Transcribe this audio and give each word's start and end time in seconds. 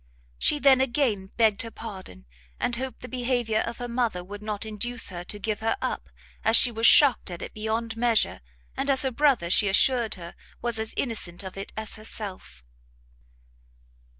She 0.39 0.57
then 0.57 0.81
again 0.81 1.27
begged 1.37 1.61
her 1.61 1.69
pardon, 1.69 2.25
and 2.59 2.75
hoped 2.75 3.01
the 3.01 3.07
behaviour 3.07 3.59
of 3.59 3.77
her 3.77 3.87
mother 3.87 4.23
would 4.23 4.41
not 4.41 4.65
induce 4.65 5.09
her 5.09 5.23
to 5.25 5.37
give 5.37 5.59
her 5.59 5.77
up, 5.79 6.09
as 6.43 6.57
she 6.57 6.71
was 6.71 6.87
shocked 6.87 7.29
at 7.29 7.43
it 7.43 7.53
beyond 7.53 7.95
measure, 7.95 8.39
and 8.75 8.89
as 8.89 9.03
her 9.03 9.11
brother, 9.11 9.51
she 9.51 9.67
assured 9.67 10.15
her, 10.15 10.33
was 10.59 10.79
as 10.79 10.95
innocent 10.97 11.43
of 11.43 11.55
it 11.55 11.71
as 11.77 11.97
herself. 11.97 12.63